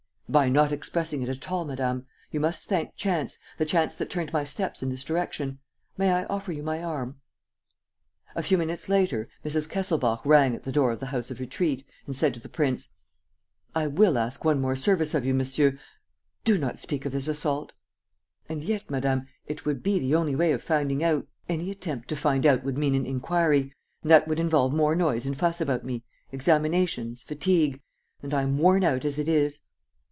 [0.29, 2.05] "By not expressing it at all, madame.
[2.31, 5.59] You must thank chance, the chance that turned my steps in this direction.
[5.97, 7.19] May I offer you my arm?"
[8.33, 9.67] A few minutes later, Mrs.
[9.69, 12.93] Kesselbach rang at the door of the House of Retreat and said to the prince:
[13.75, 15.77] "I will ask one more service of you, monsieur.
[16.45, 17.73] Do not speak of this assault."
[18.47, 22.15] "And yet, madame, it would be the only way of finding out..." "Any attempt to
[22.15, 25.83] find out would mean an inquiry; and that would involve more noise and fuss about
[25.83, 27.81] me, examinations, fatigue;
[28.23, 29.59] and I am worn out as it is."